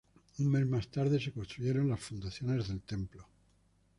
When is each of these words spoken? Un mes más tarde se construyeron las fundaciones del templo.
Un 0.39 0.47
mes 0.49 0.65
más 0.65 0.87
tarde 0.87 1.19
se 1.19 1.31
construyeron 1.31 1.87
las 1.87 1.99
fundaciones 1.99 2.67
del 2.69 2.81
templo. 2.81 3.27